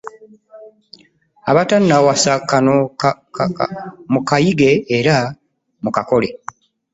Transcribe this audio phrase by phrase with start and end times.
[1.49, 2.75] Abatannawasa kano
[4.11, 5.15] mukayige era
[5.83, 6.29] mukakole.